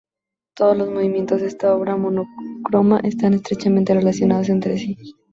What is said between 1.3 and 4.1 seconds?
de esta obra monocroma están estrechamente